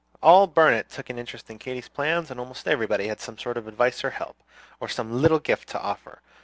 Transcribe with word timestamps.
All 0.19 0.47
Burnet 0.47 0.89
took 0.89 1.11
an 1.11 1.19
interest 1.19 1.47
in 1.51 1.59
Katy's 1.59 1.87
plans, 1.87 2.31
and 2.31 2.39
almost 2.39 2.67
everybody 2.67 3.07
had 3.07 3.19
some 3.19 3.37
sort 3.37 3.55
of 3.55 3.67
advice 3.67 4.03
or 4.03 4.09
help, 4.09 4.41
or 4.79 4.89
some 4.89 5.21
little 5.21 5.37
gift 5.37 5.69
to 5.69 5.79
offer. 5.79 6.23